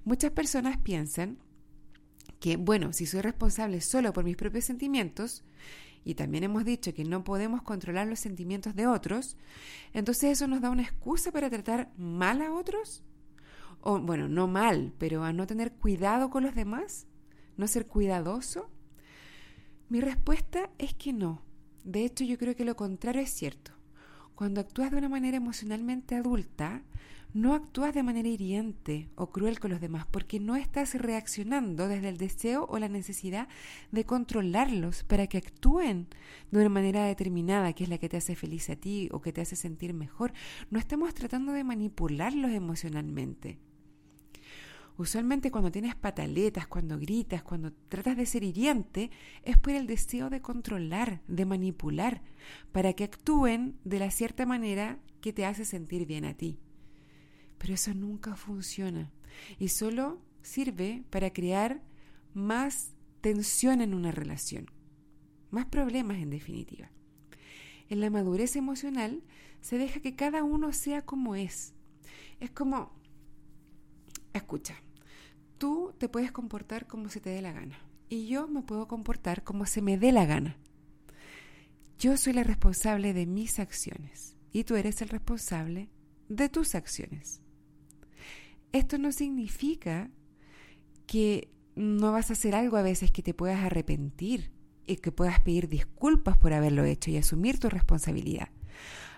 Muchas 0.07 0.31
personas 0.31 0.79
piensan 0.79 1.37
que, 2.39 2.57
bueno, 2.57 2.93
si 2.93 3.07
soy 3.07 3.23
responsable 3.23 3.81
solo 3.81 4.13
por 4.13 4.23
mis 4.23 4.37
propios 4.37 4.65
sentimientos, 4.65 5.43
y 6.05 6.15
también 6.15 6.45
hemos 6.45 6.65
dicho 6.65 6.95
que 6.95 7.03
no 7.03 7.25
podemos 7.25 7.63
controlar 7.63 8.07
los 8.07 8.21
sentimientos 8.21 8.77
de 8.77 8.87
otros, 8.87 9.37
entonces 9.93 10.31
eso 10.31 10.47
nos 10.47 10.61
da 10.61 10.71
una 10.71 10.85
excusa 10.85 11.33
para 11.33 11.51
tratar 11.51 11.91
mal 11.99 12.41
a 12.41 12.53
otros. 12.53 13.03
O 13.81 13.99
bueno, 13.99 14.29
no 14.29 14.47
mal, 14.47 14.95
pero 14.97 15.25
a 15.25 15.33
no 15.33 15.45
tener 15.49 15.73
cuidado 15.73 16.31
con 16.31 16.45
los 16.45 16.55
demás, 16.55 17.09
no 17.57 17.67
ser 17.67 17.89
cuidadoso. 17.89 18.71
Mi 19.89 20.01
respuesta 20.01 20.71
es 20.79 20.95
que 20.95 21.13
no. 21.13 21.43
De 21.83 22.05
hecho, 22.05 22.23
yo 22.23 22.39
creo 22.39 22.55
que 22.55 22.65
lo 22.65 22.77
contrario 22.77 23.23
es 23.23 23.31
cierto. 23.31 23.73
Cuando 24.37 24.61
actúas 24.61 24.93
de 24.93 24.99
una 24.99 25.09
manera 25.09 25.37
emocionalmente 25.37 26.15
adulta, 26.15 26.85
no 27.37 27.53
actúas 27.53 27.93
de 27.93 28.03
manera 28.03 28.31
hiriente 28.31 29.11
o 29.15 29.27
cruel 29.27 29.61
con 29.61 29.71
los 29.71 29.81
demás 29.83 30.07
porque 30.11 30.41
no 30.41 30.57
estás 30.57 30.95
reaccionando 30.95 31.87
desde 31.87 32.09
el 32.09 32.17
deseo 32.17 32.65
o 32.71 32.79
la 32.79 32.89
necesidad 32.89 33.47
de 33.93 34.05
controlarlos 34.05 35.05
para 35.05 35.27
que 35.27 35.37
actúen 35.37 36.09
de 36.51 36.61
una 36.61 36.71
manera 36.71 37.05
determinada, 37.05 37.75
que 37.75 37.85
es 37.85 37.91
la 37.91 37.99
que 37.99 38.09
te 38.09 38.17
hace 38.17 38.37
feliz 38.37 38.71
a 38.71 38.77
ti 38.77 39.11
o 39.13 39.21
que 39.21 39.35
te 39.35 39.43
hace 39.43 39.55
sentir 39.55 39.93
mejor. 39.93 40.33
No 40.71 40.79
estamos 40.79 41.13
tratando 41.13 41.53
de 41.53 41.63
manipularlos 41.63 42.53
emocionalmente. 42.53 43.59
Usualmente 44.97 45.51
cuando 45.51 45.71
tienes 45.71 45.95
pataletas, 45.95 46.67
cuando 46.67 46.99
gritas, 46.99 47.43
cuando 47.43 47.71
tratas 47.91 48.17
de 48.17 48.25
ser 48.25 48.45
hiriente, 48.45 49.11
es 49.43 49.59
por 49.59 49.75
el 49.75 49.87
deseo 49.87 50.31
de 50.31 50.41
controlar, 50.41 51.21
de 51.29 51.45
manipular, 51.45 52.23
para 52.73 52.95
que 52.95 53.05
actúen 53.05 53.77
de 53.85 53.99
la 53.99 54.11
cierta 54.11 54.47
manera 54.47 54.99
que 55.21 55.35
te 55.35 55.45
hace 55.45 55.67
sentir 55.67 56.07
bien 56.07 56.25
a 56.25 56.33
ti. 56.33 56.61
Pero 57.59 57.75
eso 57.75 57.95
nunca 57.95 58.37
funciona 58.37 59.11
y 59.59 59.69
solo 59.69 60.23
sirve 60.43 61.05
para 61.11 61.33
crear 61.33 61.83
más 62.35 62.93
tensión 63.21 63.81
en 63.81 63.95
una 63.95 64.13
relación, 64.13 64.71
más 65.51 65.67
problemas 65.67 66.19
en 66.19 66.31
definitiva. 66.31 66.91
En 67.89 68.01
la 68.01 68.11
madurez 68.11 68.57
emocional 68.57 69.23
se 69.61 69.79
deja 69.79 70.01
que 70.01 70.15
cada 70.17 70.45
uno 70.45 70.73
sea 70.73 71.03
como 71.03 71.35
es. 71.35 71.75
Es 72.41 72.51
como, 72.51 72.93
escucha, 74.33 74.77
tú 75.59 75.95
te 75.99 76.09
puedes 76.09 76.33
comportar 76.33 76.87
como 76.87 77.09
se 77.09 77.21
te 77.21 77.31
dé 77.31 77.43
la 77.43 77.53
gana 77.53 77.79
y 78.09 78.27
yo 78.27 78.47
me 78.49 78.63
puedo 78.63 78.87
comportar 78.87 79.43
como 79.43 79.67
se 79.67 79.83
me 79.83 79.99
dé 79.99 80.13
la 80.13 80.27
gana. 80.27 80.57
Yo 81.99 82.17
soy 82.17 82.35
la 82.35 82.45
responsable 82.45 83.15
de 83.15 83.27
mis 83.27 83.59
acciones 83.59 84.37
y 84.53 84.65
tú 84.65 84.77
eres 84.77 85.01
el 85.01 85.09
responsable 85.09 85.89
de 86.29 86.49
tus 86.49 86.75
acciones. 86.75 87.43
Esto 88.77 88.99
no 88.99 89.11
significa 89.11 90.11
que 91.07 91.49
no 91.77 92.13
vas 92.13 92.29
a 92.29 92.35
hacer 92.35 92.55
algo 92.55 92.77
a 92.77 92.83
veces 92.83 93.11
que 93.11 93.23
te 93.23 93.33
puedas 93.33 93.65
arrepentir 93.65 94.53
y 94.87 94.97
que 94.97 95.13
puedas 95.13 95.41
pedir 95.41 95.71
disculpas 95.71 96.37
por 96.37 96.53
haberlo 96.53 96.85
hecho 96.85 97.11
y 97.11 97.17
asumir 97.17 97.59
tu 97.59 97.71
responsabilidad. 97.71 98.51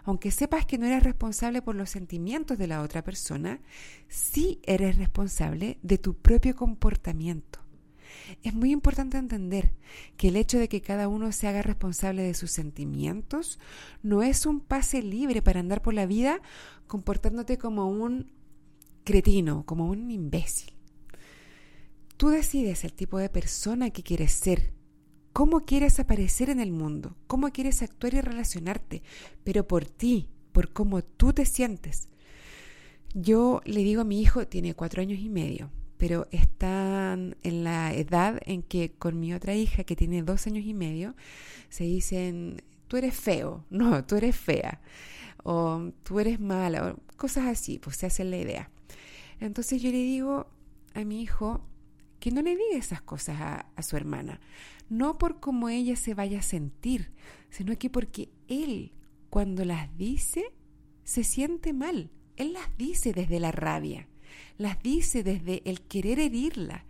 Aunque 0.05 0.31
sepas 0.31 0.65
que 0.65 0.79
no 0.79 0.87
eres 0.87 1.03
responsable 1.03 1.61
por 1.61 1.75
los 1.75 1.91
sentimientos 1.91 2.57
de 2.57 2.69
la 2.69 2.83
otra 2.83 3.03
persona, 3.03 3.61
sí 4.07 4.61
eres 4.63 4.97
responsable 4.97 5.81
de 5.83 5.99
tu 5.99 6.15
propio 6.15 6.55
comportamiento. 6.55 7.59
Es 8.45 8.55
muy 8.55 8.71
importante 8.71 9.19
entender 9.19 9.73
que 10.17 10.29
el 10.29 10.37
hecho 10.37 10.61
de 10.61 10.69
que 10.69 10.83
cada 10.83 11.09
uno 11.09 11.33
se 11.33 11.49
haga 11.49 11.63
responsable 11.63 12.23
de 12.23 12.35
sus 12.35 12.53
sentimientos 12.53 13.59
no 14.05 14.23
es 14.23 14.47
un 14.47 14.61
pase 14.61 15.03
libre 15.03 15.43
para 15.43 15.59
andar 15.59 15.83
por 15.83 15.95
la 15.95 16.07
vida 16.07 16.41
comportándote 16.87 17.59
como 17.59 17.89
un 17.89 18.38
cretino, 19.09 19.65
como 19.65 19.87
un 19.87 20.11
imbécil. 20.11 20.75
Tú 22.19 22.29
decides 22.29 22.85
el 22.85 22.93
tipo 22.93 23.17
de 23.17 23.31
persona 23.31 23.89
que 23.89 24.03
quieres 24.03 24.33
ser, 24.33 24.75
cómo 25.33 25.61
quieres 25.61 25.99
aparecer 25.99 26.51
en 26.51 26.61
el 26.61 26.73
mundo, 26.73 27.17
cómo 27.27 27.49
quieres 27.51 27.81
actuar 27.81 28.13
y 28.13 28.21
relacionarte, 28.21 29.03
pero 29.45 29.67
por 29.67 29.87
ti, 29.87 30.29
por 30.53 30.75
cómo 30.75 31.03
tú 31.03 31.33
te 31.33 31.47
sientes. 31.47 32.11
Yo 33.15 33.63
le 33.65 33.81
digo 33.81 34.03
a 34.03 34.05
mi 34.05 34.21
hijo, 34.21 34.47
tiene 34.47 34.75
cuatro 34.75 35.01
años 35.01 35.21
y 35.21 35.31
medio, 35.31 35.71
pero 35.97 36.27
están 36.31 37.35
en 37.43 37.65
la 37.65 37.95
edad 37.95 38.39
en 38.45 38.63
que 38.63 38.93
con 38.93 39.19
mi 39.19 39.33
otra 39.33 39.55
hija, 39.55 39.85
que 39.85 39.97
tiene 39.97 40.23
dos 40.23 40.47
años 40.47 40.67
y 40.67 40.75
medio, 40.75 41.17
se 41.71 41.85
dicen, 41.85 42.63
tú 42.89 42.99
eres 42.99 43.15
feo, 43.15 43.65
no, 43.71 44.05
tú 44.05 44.17
eres 44.17 44.37
fea, 44.37 44.83
o 45.45 45.93
tú 46.03 46.21
eres 46.21 46.41
mala, 46.41 46.93
o 46.93 47.17
cosas 47.17 47.47
así, 47.47 47.79
pues 47.79 47.97
se 47.97 48.05
hacen 48.05 48.31
la 48.31 48.37
idea. 48.37 48.71
Entonces 49.41 49.81
yo 49.83 49.91
le 49.91 49.99
digo 49.99 50.47
a 50.95 51.05
mi 51.05 51.23
hijo 51.23 51.65
que 52.21 52.31
no 52.31 52.43
le 52.43 52.57
diga 52.57 52.77
esas 52.77 53.01
cosas 53.01 53.37
a, 53.41 53.83
su 53.83 53.97
hermana, 53.97 54.41
no 54.89 55.19
por 55.19 55.41
cómo 55.41 55.69
ella 55.69 55.97
se 55.97 56.15
vaya 56.15 56.41
a 56.41 56.43
sentir, 56.43 57.13
sino 57.51 57.77
que 57.79 57.91
porque 57.91 58.31
él, 58.49 58.93
cuando 59.31 59.65
las 59.65 59.97
dice, 59.97 60.53
se 61.05 61.25
siente 61.25 61.73
mal. 61.73 62.11
Él 62.37 62.53
las 62.53 62.77
dice 62.77 63.13
desde 63.13 63.41
la 63.41 63.53
rabia, 63.53 64.09
las 64.59 64.83
dice 64.83 65.23
desde 65.23 65.63
el 65.65 65.81
querer 65.83 66.19
herirla. 66.19 66.85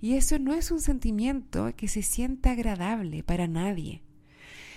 Y 0.00 0.14
eso 0.14 0.38
no 0.38 0.52
es 0.54 0.70
un 0.70 0.80
sentimiento 0.80 1.70
que 1.76 1.88
se 1.88 2.02
sienta 2.02 2.52
agradable 2.52 3.22
para 3.22 3.46
nadie. 3.46 4.02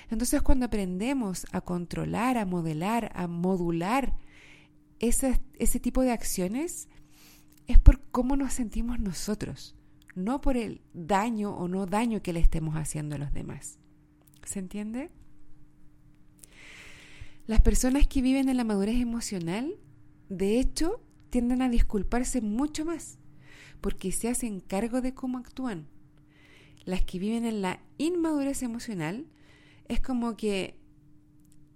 Entonces 0.10 0.41
cuando 0.41 0.65
aprendemos 0.67 1.48
a 1.51 1.62
controlar, 1.62 2.38
a 2.38 2.46
modelar, 2.46 3.12
a 3.15 3.27
modular 3.27 4.17
ese, 5.00 5.39
ese 5.58 5.79
tipo 5.79 6.01
de 6.01 6.12
acciones, 6.12 6.88
es 7.68 7.80
por 7.80 8.02
cómo 8.12 8.36
nos 8.36 8.54
sentimos 8.54 9.00
nosotros, 9.00 9.76
no 10.16 10.42
por 10.42 10.58
el 10.58 10.82
daño 10.94 11.56
o 11.56 11.68
no 11.68 11.86
daño 11.86 12.22
que 12.22 12.34
le 12.34 12.40
estemos 12.40 12.76
haciendo 12.76 13.16
a 13.16 13.20
los 13.20 13.34
demás. 13.34 13.80
¿Se 14.44 14.60
entiende? 14.60 15.10
Las 17.48 17.62
personas 17.62 18.08
que 18.08 18.22
viven 18.22 18.50
en 18.50 18.58
la 18.58 18.64
madurez 18.64 19.00
emocional, 19.00 19.76
de 20.30 20.60
hecho, 20.60 21.02
tienden 21.30 21.62
a 21.62 21.70
disculparse 21.70 22.42
mucho 22.42 22.86
más, 22.86 23.20
porque 23.82 24.12
se 24.12 24.30
hacen 24.30 24.62
cargo 24.62 25.02
de 25.02 25.14
cómo 25.14 25.38
actúan. 25.38 25.88
Las 26.86 27.04
que 27.04 27.20
viven 27.20 27.46
en 27.46 27.62
la 27.62 27.82
inmadurez 27.98 28.64
emocional 28.64 29.28
es 29.88 30.00
como 30.00 30.38
que 30.38 30.80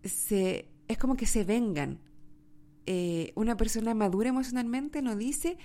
se, 0.03 0.69
es 0.87 0.97
como 0.97 1.15
que 1.15 1.25
se 1.25 1.43
vengan 1.43 1.99
eh, 2.85 3.31
una 3.35 3.57
persona 3.57 3.93
madura 3.93 4.29
emocionalmente 4.29 5.01
no 5.01 5.15
dice 5.15 5.57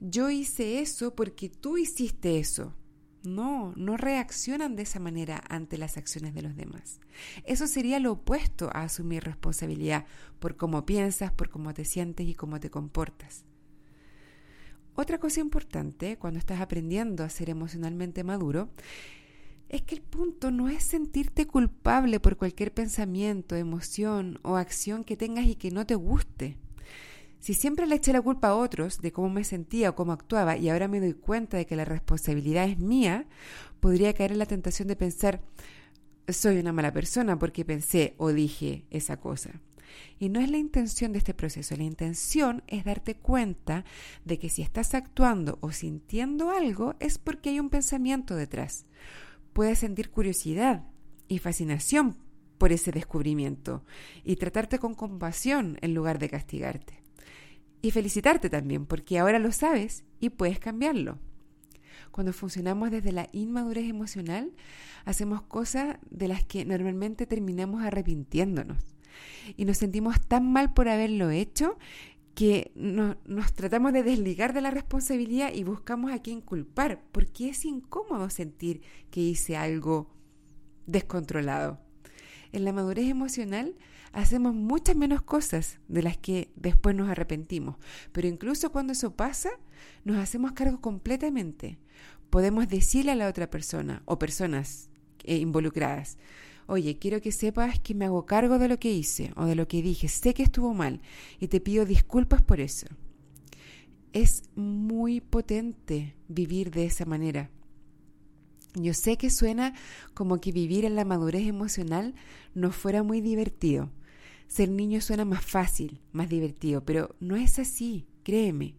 yo 0.00 0.30
hice 0.30 0.80
eso 0.80 1.14
porque 1.14 1.48
tú 1.48 1.78
hiciste 1.78 2.38
eso. 2.38 2.74
No, 3.24 3.72
no 3.76 3.96
reaccionan 3.96 4.74
de 4.74 4.82
esa 4.82 4.98
manera 4.98 5.44
ante 5.48 5.78
las 5.78 5.96
acciones 5.96 6.34
de 6.34 6.42
los 6.42 6.56
demás. 6.56 6.98
Eso 7.44 7.68
sería 7.68 8.00
lo 8.00 8.12
opuesto 8.12 8.68
a 8.74 8.82
asumir 8.82 9.22
responsabilidad 9.22 10.06
por 10.40 10.56
cómo 10.56 10.84
piensas, 10.84 11.30
por 11.30 11.48
cómo 11.48 11.72
te 11.72 11.84
sientes 11.84 12.26
y 12.26 12.34
cómo 12.34 12.58
te 12.58 12.70
comportas. 12.70 13.44
Otra 14.94 15.18
cosa 15.18 15.40
importante 15.40 16.18
cuando 16.18 16.38
estás 16.38 16.60
aprendiendo 16.60 17.22
a 17.22 17.30
ser 17.30 17.48
emocionalmente 17.48 18.24
maduro 18.24 18.70
es 19.72 19.82
que 19.82 19.94
el 19.94 20.02
punto 20.02 20.50
no 20.50 20.68
es 20.68 20.84
sentirte 20.84 21.46
culpable 21.46 22.20
por 22.20 22.36
cualquier 22.36 22.72
pensamiento, 22.72 23.56
emoción 23.56 24.38
o 24.42 24.56
acción 24.56 25.02
que 25.02 25.16
tengas 25.16 25.46
y 25.46 25.56
que 25.56 25.70
no 25.70 25.86
te 25.86 25.94
guste. 25.94 26.58
Si 27.40 27.54
siempre 27.54 27.86
le 27.86 27.96
eché 27.96 28.12
la 28.12 28.20
culpa 28.20 28.48
a 28.48 28.54
otros 28.54 29.00
de 29.00 29.10
cómo 29.12 29.30
me 29.30 29.44
sentía 29.44 29.90
o 29.90 29.94
cómo 29.96 30.12
actuaba 30.12 30.58
y 30.58 30.68
ahora 30.68 30.88
me 30.88 31.00
doy 31.00 31.14
cuenta 31.14 31.56
de 31.56 31.66
que 31.66 31.74
la 31.74 31.86
responsabilidad 31.86 32.68
es 32.68 32.78
mía, 32.78 33.26
podría 33.80 34.12
caer 34.12 34.32
en 34.32 34.38
la 34.38 34.46
tentación 34.46 34.88
de 34.88 34.94
pensar, 34.94 35.40
soy 36.28 36.58
una 36.58 36.72
mala 36.72 36.92
persona 36.92 37.38
porque 37.38 37.64
pensé 37.64 38.14
o 38.18 38.28
dije 38.28 38.84
esa 38.90 39.16
cosa. 39.16 39.60
Y 40.18 40.28
no 40.28 40.38
es 40.38 40.50
la 40.50 40.58
intención 40.58 41.12
de 41.12 41.18
este 41.18 41.34
proceso, 41.34 41.76
la 41.76 41.82
intención 41.82 42.62
es 42.66 42.84
darte 42.84 43.16
cuenta 43.16 43.84
de 44.24 44.38
que 44.38 44.50
si 44.50 44.62
estás 44.62 44.94
actuando 44.94 45.58
o 45.62 45.72
sintiendo 45.72 46.50
algo 46.50 46.94
es 47.00 47.18
porque 47.18 47.50
hay 47.50 47.60
un 47.60 47.70
pensamiento 47.70 48.36
detrás. 48.36 48.86
Puedes 49.52 49.78
sentir 49.78 50.10
curiosidad 50.10 50.84
y 51.28 51.38
fascinación 51.38 52.16
por 52.58 52.72
ese 52.72 52.92
descubrimiento 52.92 53.84
y 54.24 54.36
tratarte 54.36 54.78
con 54.78 54.94
compasión 54.94 55.78
en 55.80 55.94
lugar 55.94 56.18
de 56.18 56.28
castigarte. 56.28 57.02
Y 57.80 57.90
felicitarte 57.90 58.48
también 58.48 58.86
porque 58.86 59.18
ahora 59.18 59.38
lo 59.38 59.50
sabes 59.50 60.04
y 60.20 60.30
puedes 60.30 60.60
cambiarlo. 60.60 61.18
Cuando 62.12 62.32
funcionamos 62.32 62.90
desde 62.90 63.10
la 63.10 63.28
inmadurez 63.32 63.88
emocional, 63.88 64.52
hacemos 65.04 65.42
cosas 65.42 65.96
de 66.10 66.28
las 66.28 66.44
que 66.44 66.64
normalmente 66.64 67.26
terminamos 67.26 67.82
arrepintiéndonos 67.82 68.78
y 69.56 69.64
nos 69.64 69.78
sentimos 69.78 70.20
tan 70.26 70.50
mal 70.50 70.72
por 70.72 70.88
haberlo 70.88 71.30
hecho 71.30 71.78
que 72.34 72.72
nos 72.74 73.52
tratamos 73.52 73.92
de 73.92 74.02
desligar 74.02 74.52
de 74.54 74.62
la 74.62 74.70
responsabilidad 74.70 75.52
y 75.52 75.64
buscamos 75.64 76.12
a 76.12 76.20
quién 76.20 76.40
culpar, 76.40 77.02
porque 77.12 77.50
es 77.50 77.64
incómodo 77.64 78.30
sentir 78.30 78.80
que 79.10 79.20
hice 79.20 79.56
algo 79.56 80.08
descontrolado. 80.86 81.80
En 82.52 82.64
la 82.64 82.72
madurez 82.72 83.08
emocional 83.08 83.76
hacemos 84.12 84.54
muchas 84.54 84.96
menos 84.96 85.22
cosas 85.22 85.78
de 85.88 86.02
las 86.02 86.16
que 86.16 86.50
después 86.56 86.94
nos 86.94 87.08
arrepentimos, 87.08 87.76
pero 88.12 88.28
incluso 88.28 88.72
cuando 88.72 88.92
eso 88.92 89.14
pasa, 89.14 89.50
nos 90.04 90.16
hacemos 90.18 90.52
cargo 90.52 90.80
completamente. 90.80 91.78
Podemos 92.30 92.68
decirle 92.68 93.12
a 93.12 93.16
la 93.16 93.28
otra 93.28 93.50
persona 93.50 94.02
o 94.06 94.18
personas 94.18 94.90
eh, 95.24 95.36
involucradas, 95.36 96.18
oye, 96.66 96.98
quiero 96.98 97.20
que 97.20 97.32
sepas 97.32 97.78
que 97.80 97.94
me 97.94 98.04
hago 98.04 98.26
cargo 98.26 98.58
de 98.58 98.68
lo 98.68 98.78
que 98.78 98.92
hice 98.92 99.32
o 99.36 99.44
de 99.44 99.54
lo 99.54 99.68
que 99.68 99.82
dije, 99.82 100.08
sé 100.08 100.34
que 100.34 100.42
estuvo 100.42 100.74
mal 100.74 101.00
y 101.40 101.48
te 101.48 101.60
pido 101.60 101.84
disculpas 101.84 102.42
por 102.42 102.60
eso. 102.60 102.86
Es 104.12 104.44
muy 104.54 105.20
potente 105.20 106.14
vivir 106.28 106.70
de 106.70 106.84
esa 106.84 107.04
manera. 107.06 107.50
Yo 108.74 108.94
sé 108.94 109.18
que 109.18 109.30
suena 109.30 109.74
como 110.14 110.40
que 110.40 110.52
vivir 110.52 110.84
en 110.84 110.96
la 110.96 111.04
madurez 111.04 111.46
emocional 111.46 112.14
no 112.54 112.72
fuera 112.72 113.02
muy 113.02 113.20
divertido. 113.20 113.90
Ser 114.48 114.70
niño 114.70 115.00
suena 115.00 115.24
más 115.24 115.44
fácil, 115.44 116.00
más 116.12 116.28
divertido, 116.28 116.84
pero 116.84 117.14
no 117.20 117.36
es 117.36 117.58
así, 117.58 118.06
créeme. 118.22 118.74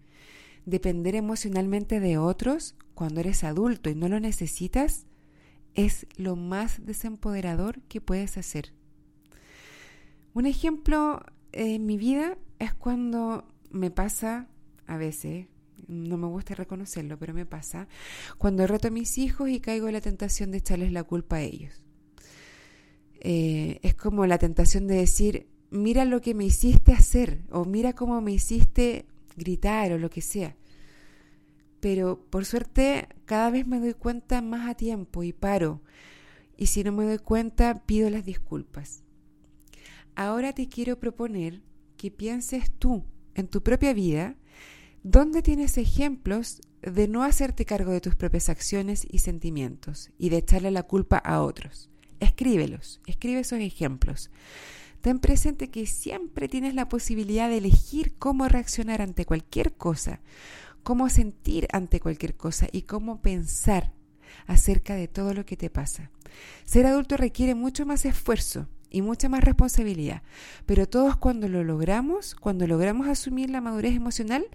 Depender 0.65 1.15
emocionalmente 1.15 1.99
de 1.99 2.17
otros 2.17 2.75
cuando 2.95 3.19
eres 3.19 3.43
adulto 3.43 3.89
y 3.89 3.95
no 3.95 4.07
lo 4.07 4.19
necesitas 4.19 5.05
es 5.75 6.07
lo 6.17 6.35
más 6.35 6.85
desempoderador 6.85 7.81
que 7.83 8.01
puedes 8.01 8.37
hacer. 8.37 8.73
Un 10.33 10.45
ejemplo 10.45 11.23
en 11.51 11.85
mi 11.85 11.97
vida 11.97 12.37
es 12.59 12.73
cuando 12.73 13.47
me 13.69 13.91
pasa, 13.91 14.47
a 14.87 14.97
veces, 14.97 15.47
no 15.87 16.17
me 16.17 16.27
gusta 16.27 16.55
reconocerlo, 16.55 17.17
pero 17.19 17.33
me 17.33 17.45
pasa, 17.45 17.87
cuando 18.37 18.65
reto 18.67 18.87
a 18.87 18.91
mis 18.91 19.17
hijos 19.17 19.49
y 19.49 19.59
caigo 19.59 19.87
en 19.87 19.93
la 19.93 20.01
tentación 20.01 20.51
de 20.51 20.59
echarles 20.59 20.91
la 20.91 21.03
culpa 21.03 21.37
a 21.37 21.41
ellos. 21.41 21.83
Eh, 23.19 23.79
es 23.83 23.95
como 23.95 24.25
la 24.25 24.37
tentación 24.37 24.87
de 24.87 24.95
decir, 24.95 25.47
mira 25.69 26.05
lo 26.05 26.21
que 26.21 26.33
me 26.33 26.45
hiciste 26.45 26.93
hacer, 26.93 27.43
o 27.51 27.65
mira 27.65 27.93
cómo 27.93 28.21
me 28.21 28.33
hiciste 28.33 29.05
gritar, 29.35 29.91
o 29.93 29.97
lo 29.97 30.09
que 30.09 30.21
sea 30.21 30.55
pero 31.83 32.17
por 32.29 32.45
suerte 32.45 33.09
cada 33.25 33.49
vez 33.49 33.67
me 33.67 33.77
doy 33.77 33.93
cuenta 33.93 34.41
más 34.41 34.69
a 34.69 34.73
tiempo 34.73 35.21
y 35.21 35.33
paro. 35.33 35.81
Y 36.55 36.67
si 36.67 36.81
no 36.81 36.93
me 36.93 37.03
doy 37.03 37.17
cuenta, 37.17 37.83
pido 37.85 38.09
las 38.09 38.23
disculpas. 38.23 39.03
Ahora 40.15 40.53
te 40.53 40.69
quiero 40.69 40.97
proponer 40.97 41.61
que 41.97 42.09
pienses 42.09 42.71
tú 42.71 43.03
en 43.35 43.49
tu 43.49 43.63
propia 43.63 43.91
vida 43.91 44.37
dónde 45.03 45.41
tienes 45.41 45.77
ejemplos 45.77 46.61
de 46.81 47.09
no 47.09 47.21
hacerte 47.21 47.65
cargo 47.65 47.91
de 47.91 47.99
tus 47.99 48.15
propias 48.15 48.47
acciones 48.47 49.05
y 49.11 49.17
sentimientos 49.17 50.09
y 50.17 50.29
de 50.29 50.37
echarle 50.37 50.71
la 50.71 50.83
culpa 50.83 51.17
a 51.17 51.41
otros. 51.41 51.89
Escríbelos, 52.21 53.01
escribe 53.07 53.41
esos 53.41 53.59
ejemplos. 53.59 54.31
Ten 55.01 55.19
presente 55.19 55.69
que 55.69 55.85
siempre 55.85 56.47
tienes 56.47 56.75
la 56.75 56.87
posibilidad 56.87 57.49
de 57.49 57.57
elegir 57.57 58.15
cómo 58.17 58.47
reaccionar 58.47 59.01
ante 59.01 59.25
cualquier 59.25 59.73
cosa, 59.73 60.21
cómo 60.83 61.09
sentir 61.09 61.67
ante 61.71 61.99
cualquier 61.99 62.35
cosa 62.35 62.67
y 62.71 62.83
cómo 62.83 63.21
pensar 63.21 63.93
acerca 64.47 64.95
de 64.95 65.07
todo 65.07 65.33
lo 65.33 65.45
que 65.45 65.57
te 65.57 65.69
pasa. 65.69 66.11
Ser 66.65 66.85
adulto 66.85 67.17
requiere 67.17 67.55
mucho 67.55 67.85
más 67.85 68.05
esfuerzo 68.05 68.67
y 68.89 69.01
mucha 69.01 69.29
más 69.29 69.43
responsabilidad, 69.43 70.21
pero 70.65 70.87
todos 70.87 71.17
cuando 71.17 71.47
lo 71.47 71.63
logramos, 71.63 72.35
cuando 72.35 72.67
logramos 72.67 73.07
asumir 73.07 73.49
la 73.49 73.61
madurez 73.61 73.95
emocional, 73.95 74.45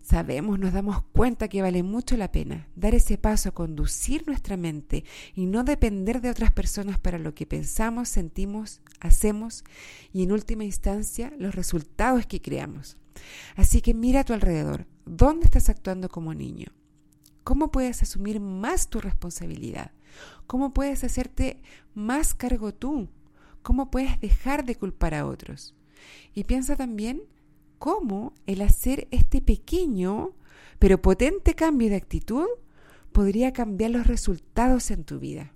sabemos, 0.00 0.58
nos 0.58 0.72
damos 0.72 1.02
cuenta 1.12 1.48
que 1.48 1.60
vale 1.60 1.82
mucho 1.82 2.16
la 2.16 2.32
pena 2.32 2.68
dar 2.76 2.94
ese 2.94 3.18
paso 3.18 3.50
a 3.50 3.52
conducir 3.52 4.26
nuestra 4.26 4.56
mente 4.56 5.04
y 5.34 5.46
no 5.46 5.64
depender 5.64 6.20
de 6.20 6.30
otras 6.30 6.52
personas 6.52 6.98
para 6.98 7.18
lo 7.18 7.34
que 7.34 7.46
pensamos, 7.46 8.08
sentimos, 8.08 8.80
hacemos 9.00 9.64
y 10.12 10.22
en 10.22 10.32
última 10.32 10.64
instancia 10.64 11.32
los 11.38 11.54
resultados 11.54 12.26
que 12.26 12.40
creamos. 12.40 12.96
Así 13.56 13.80
que 13.80 13.94
mira 13.94 14.20
a 14.20 14.24
tu 14.24 14.32
alrededor, 14.32 14.86
¿dónde 15.04 15.46
estás 15.46 15.68
actuando 15.68 16.08
como 16.08 16.34
niño? 16.34 16.68
¿Cómo 17.44 17.70
puedes 17.70 18.02
asumir 18.02 18.40
más 18.40 18.88
tu 18.88 19.00
responsabilidad? 19.00 19.92
¿Cómo 20.46 20.74
puedes 20.74 21.04
hacerte 21.04 21.62
más 21.94 22.34
cargo 22.34 22.74
tú? 22.74 23.08
¿Cómo 23.62 23.90
puedes 23.90 24.20
dejar 24.20 24.64
de 24.64 24.76
culpar 24.76 25.14
a 25.14 25.26
otros? 25.26 25.74
Y 26.34 26.44
piensa 26.44 26.76
también 26.76 27.22
cómo 27.78 28.34
el 28.46 28.62
hacer 28.62 29.08
este 29.10 29.40
pequeño 29.40 30.34
pero 30.78 31.02
potente 31.02 31.54
cambio 31.54 31.90
de 31.90 31.96
actitud 31.96 32.46
podría 33.12 33.52
cambiar 33.52 33.90
los 33.90 34.06
resultados 34.06 34.90
en 34.90 35.04
tu 35.04 35.18
vida. 35.18 35.52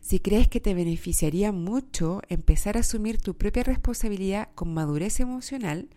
Si 0.00 0.20
crees 0.20 0.48
que 0.48 0.60
te 0.60 0.74
beneficiaría 0.74 1.52
mucho 1.52 2.22
empezar 2.28 2.76
a 2.76 2.80
asumir 2.80 3.18
tu 3.18 3.34
propia 3.34 3.62
responsabilidad 3.62 4.48
con 4.54 4.72
madurez 4.74 5.20
emocional 5.20 5.88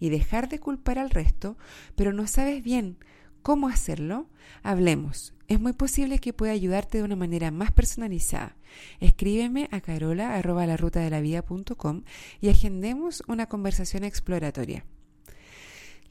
y 0.00 0.10
dejar 0.10 0.48
de 0.48 0.60
culpar 0.60 0.98
al 0.98 1.10
resto, 1.10 1.56
pero 1.96 2.12
no 2.12 2.26
sabes 2.26 2.62
bien 2.62 2.98
cómo 3.42 3.68
hacerlo, 3.68 4.26
hablemos. 4.62 5.34
Es 5.46 5.60
muy 5.60 5.74
posible 5.74 6.18
que 6.18 6.32
pueda 6.32 6.52
ayudarte 6.52 6.98
de 6.98 7.04
una 7.04 7.16
manera 7.16 7.50
más 7.50 7.70
personalizada. 7.70 8.56
Escríbeme 9.00 9.68
a 9.70 9.80
carola 9.80 10.40
y 12.40 12.48
agendemos 12.48 13.22
una 13.28 13.46
conversación 13.46 14.04
exploratoria. 14.04 14.86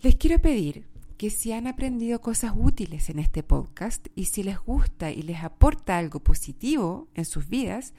Les 0.02 0.16
quiero 0.16 0.40
pedir 0.40 0.86
que 1.24 1.30
si 1.30 1.54
han 1.54 1.68
aprendido 1.68 2.20
cosas 2.20 2.52
útiles 2.54 3.10
en 3.10 3.18
este 3.18 3.44
podcast 3.44 4.08
y 4.14 4.26
si 4.26 4.44
les 4.44 4.60
gusta 4.60 5.10
y 5.10 5.22
les 5.22 5.42
aporta 5.42 5.98
algo 5.98 6.20
positivo 6.20 7.08
en 7.14 7.24
sus 7.24 7.48
vidas, 7.48 7.94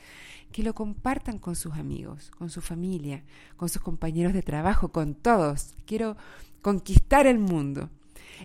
que 0.53 0.63
lo 0.63 0.75
compartan 0.75 1.39
con 1.39 1.57
sus 1.57 1.73
amigos, 1.73 2.31
con 2.37 2.51
su 2.51 2.61
familia, 2.61 3.25
con 3.57 3.71
sus 3.71 3.81
compañeros 3.81 4.35
de 4.35 4.43
trabajo, 4.43 4.93
con 4.93 5.15
todos. 5.15 5.75
Quiero 5.87 6.19
conquistar 6.61 7.27
el 7.27 7.39
mundo. 7.39 7.89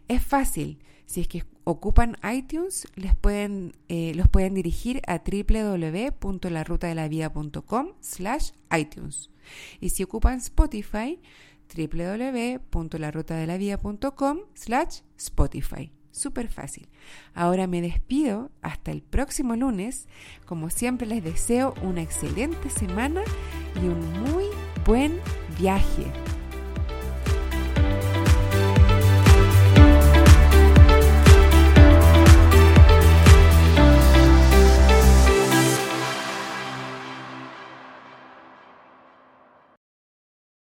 Es 0.07 0.23
fácil. 0.23 0.79
Si 1.05 1.19
es 1.19 1.27
que 1.27 1.43
ocupan 1.65 2.15
iTunes, 2.33 2.87
les 2.95 3.13
pueden, 3.15 3.73
eh, 3.89 4.13
los 4.15 4.29
pueden 4.29 4.53
dirigir 4.53 5.01
a 5.07 5.17
www.larutadelavida.com 5.17 7.87
slash 7.99 8.51
iTunes. 8.71 9.29
Y 9.81 9.89
si 9.89 10.03
ocupan 10.03 10.37
Spotify, 10.37 11.19
www.larutadelavida.com 11.75 14.39
slash 14.53 14.99
Spotify. 15.17 15.91
Súper 16.11 16.49
fácil. 16.49 16.87
Ahora 17.33 17.65
me 17.67 17.81
despido 17.81 18.51
hasta 18.61 18.91
el 18.91 19.01
próximo 19.01 19.55
lunes. 19.55 20.07
Como 20.45 20.69
siempre 20.69 21.07
les 21.07 21.23
deseo 21.23 21.73
una 21.83 22.01
excelente 22.01 22.69
semana 22.69 23.21
y 23.75 23.87
un 23.87 24.01
muy 24.23 24.45
buen 24.85 25.21
viaje. 25.59 26.05